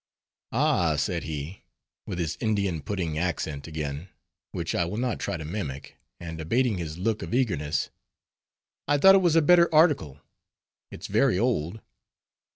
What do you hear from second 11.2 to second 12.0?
old."